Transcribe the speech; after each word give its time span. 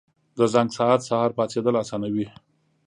•د 0.37 0.39
زنګ 0.53 0.69
ساعت 0.77 1.01
سهار 1.09 1.31
پاڅېدل 1.37 1.75
اسانوي. 1.83 2.25